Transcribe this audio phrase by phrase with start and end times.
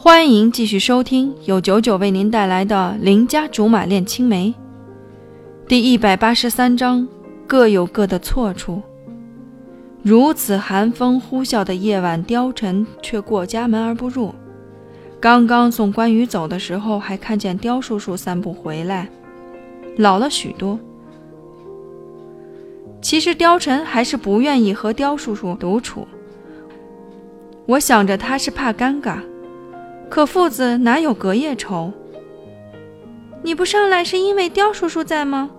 [0.00, 4.54] 欢迎继续收听由九九为您带来的《邻家竹马恋青梅》
[5.68, 7.06] 第一百八十三章，
[7.48, 8.80] 各有各的错处。
[10.00, 14.32] 如此寒风呼啸的夜晚，貂蝉却过家门而不入。
[15.18, 19.08] 刚刚送关羽走的时候，还看见刁叔叔散步回来，
[19.96, 20.78] 老了许多。
[23.02, 26.06] 其实貂蝉还是不愿意和刁叔叔独处。
[27.66, 29.18] 我想着他是怕尴尬。
[30.10, 31.92] 可父子哪有隔夜仇？
[33.42, 35.50] 你不上来是因为刁叔叔在吗？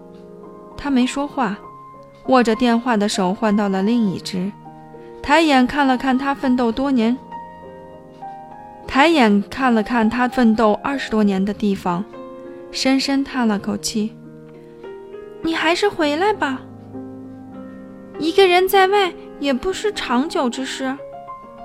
[0.75, 1.57] 他没说话，
[2.27, 4.51] 握着电话的手换到了另一只，
[5.21, 7.17] 抬眼看了看他奋斗多年，
[8.87, 12.03] 抬眼看了看他奋斗二十多年的地方，
[12.71, 14.15] 深深叹了口气
[15.41, 16.61] ：“你还是回来吧。
[18.17, 20.97] 一个人在外也不是长久之事，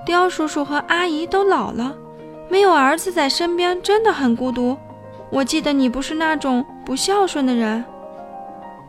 [0.05, 1.95] 刁叔叔和阿姨都老了。”
[2.49, 4.77] 没有儿子在身边，真的很孤独。
[5.31, 7.83] 我记得你不是那种不孝顺的人。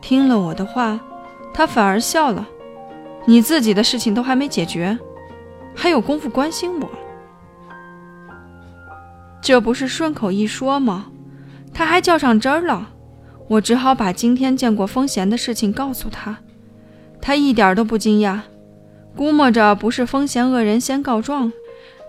[0.01, 0.99] 听了我的话，
[1.53, 2.47] 他反而笑了。
[3.25, 4.97] 你自己的事情都还没解决，
[5.75, 6.89] 还有功夫关心我？
[9.41, 11.07] 这不是顺口一说吗？
[11.73, 12.89] 他还较上真儿了。
[13.49, 16.37] 我只好把今天见过风贤的事情告诉他。
[17.21, 18.39] 他一点都不惊讶，
[19.15, 21.51] 估摸着不是风贤恶人先告状。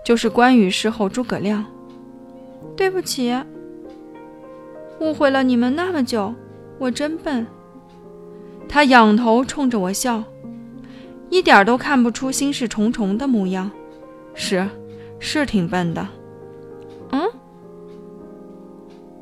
[0.09, 1.63] 就是关羽事后诸葛亮，
[2.75, 3.31] 对不起，
[4.99, 6.33] 误会了你们那么久，
[6.79, 7.45] 我真笨。
[8.67, 10.23] 他仰头冲着我笑，
[11.29, 13.69] 一点都看不出心事重重的模样。
[14.33, 14.67] 是，
[15.19, 16.07] 是挺笨的。
[17.11, 17.29] 嗯，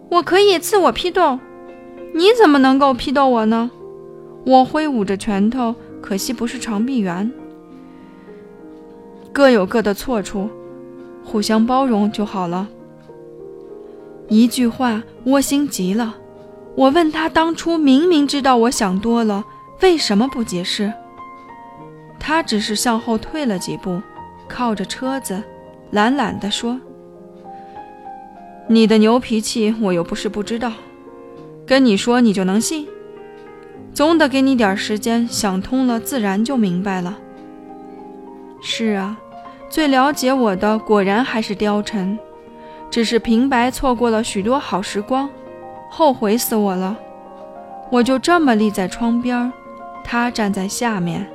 [0.10, 1.38] 我可以自我批斗，
[2.16, 3.70] 你怎么能够批斗我呢？
[4.46, 7.30] 我挥舞着拳头，可惜不是长臂猿。
[9.34, 10.50] 各有各的错处。
[11.28, 12.70] 互相包容就好了。
[14.30, 16.16] 一句话，窝心极了。
[16.74, 19.44] 我问他，当初明明知道我想多了，
[19.82, 20.94] 为什么不解释？
[22.18, 24.02] 他只是向后退了几步，
[24.48, 25.44] 靠着车子，
[25.92, 26.80] 懒懒地说
[28.70, 30.72] ：“你的牛脾气，我又不是不知道。
[31.66, 32.88] 跟你说，你就能信？
[33.94, 37.18] 总得给你点时间想通了，自然就明白了。”
[38.64, 39.20] 是啊。
[39.70, 42.18] 最了解我的，果然还是貂蝉，
[42.90, 45.30] 只是平白错过了许多好时光，
[45.90, 46.98] 后悔死我了。
[47.92, 49.52] 我就这么立在窗边，
[50.04, 51.28] 他站在下面，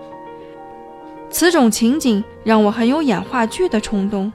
[1.31, 4.33] 此种情景让我很有演话剧的冲动。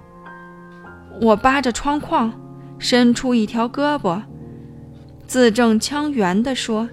[1.19, 2.31] 我扒着窗框，
[2.78, 4.22] 伸出一条胳膊，
[5.25, 6.88] 字正腔圆地说：“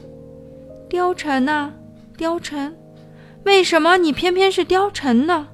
[0.88, 1.70] 貂蝉呐，
[2.18, 2.74] 貂蝉，
[3.44, 5.48] 为什么你偏偏是貂蝉呢？”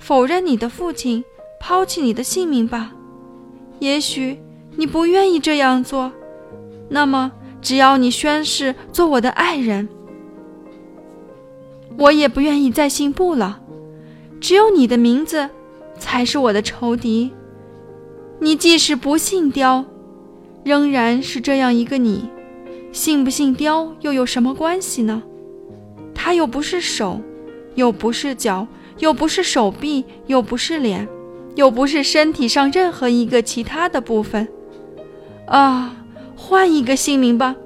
[0.00, 1.22] 否认你的父亲，
[1.60, 2.92] 抛弃你的性命吧。
[3.78, 4.40] 也许
[4.76, 6.10] 你不愿意这样做，
[6.88, 7.30] 那么
[7.60, 9.88] 只要你宣誓做我的爱人，
[11.96, 13.60] 我也不愿意再信不了。
[14.40, 15.48] 只有你的名字
[15.98, 17.30] 才是我的仇敌。
[18.40, 19.84] 你即使不信雕，
[20.64, 22.28] 仍然是这样一个你。
[22.90, 25.22] 信不信雕又有什么关系呢？
[26.14, 27.20] 他又不是手，
[27.74, 28.66] 又不是脚。
[29.00, 31.06] 又不是手臂，又不是脸，
[31.56, 34.48] 又不是身体上任何一个其他的部分。
[35.46, 35.96] 啊，
[36.36, 37.56] 换一个姓名吧。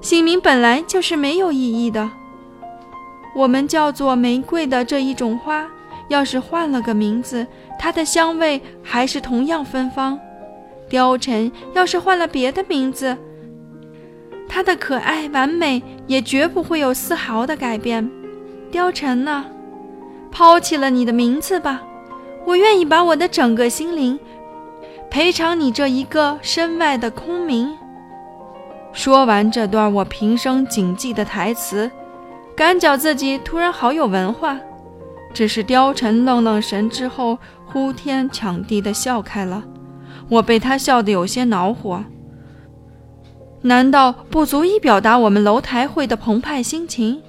[0.00, 2.10] 姓名本来就是没有意义的。
[3.34, 5.68] 我们叫做玫瑰的这一种花，
[6.08, 7.46] 要是换了个名字，
[7.78, 10.18] 它的香味还是同样芬芳。
[10.88, 13.16] 貂蝉要是换了别的名字，
[14.48, 18.08] 它的可爱完美也绝不会有丝毫的改变。
[18.70, 19.44] 貂蝉呢？
[20.36, 21.80] 抛弃了你的名字吧，
[22.44, 24.20] 我愿意把我的整个心灵
[25.08, 27.74] 赔偿你这一个身外的空名。
[28.92, 31.90] 说完这段我平生谨记的台词，
[32.54, 34.60] 感觉自己突然好有文化。
[35.32, 39.64] 只是貂蝉愣愣神之后，呼天抢地的笑开了，
[40.28, 42.04] 我被他笑得有些恼火。
[43.62, 47.22] 难道不足以表达我们楼台会的澎湃心情？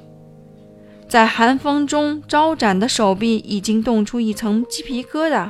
[1.07, 5.49] 在寒风中招展的手臂已经冻出一层鸡皮疙瘩，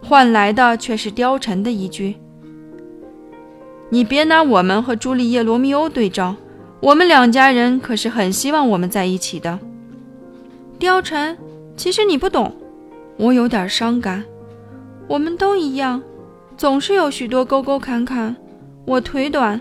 [0.00, 2.14] 换来的却是貂蝉的一句
[3.90, 6.36] ：“你别拿我们和朱丽叶·罗密欧对照，
[6.80, 9.58] 我们两家人可是很希望我们在一起的。”
[10.78, 11.36] 貂蝉，
[11.76, 12.54] 其实你不懂，
[13.16, 14.22] 我有点伤感。
[15.08, 16.00] 我们都一样，
[16.56, 18.34] 总是有许多沟沟坎坎。
[18.84, 19.60] 我腿短，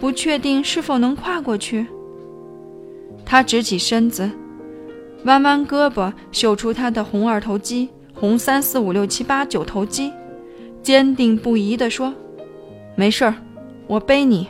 [0.00, 1.86] 不确定是否能跨过去。
[3.26, 4.30] 他直起身子。
[5.24, 10.12] 弯弯胳膊，秀出他的红二头肌，红三四五六七八九头肌，
[10.82, 12.14] 坚定不移地说
[12.94, 13.34] ：“没事儿，
[13.86, 14.48] 我背你。”